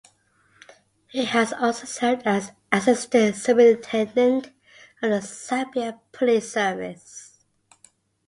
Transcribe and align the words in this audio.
He 1.09 1.25
has 1.25 1.53
also 1.53 1.85
served 1.85 2.23
as 2.25 2.53
Assistant 2.71 3.35
Superintendent 3.35 4.47
of 4.99 5.11
the 5.11 5.19
Zambia 5.21 5.99
Police 6.11 6.51
Service. 6.51 7.37